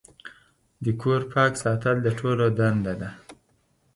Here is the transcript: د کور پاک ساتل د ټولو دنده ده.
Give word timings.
د 0.83 0.85
کور 1.01 1.21
پاک 1.31 1.51
ساتل 1.63 1.95
د 2.03 2.07
ټولو 2.19 2.45
دنده 2.57 2.93
ده. 3.01 3.09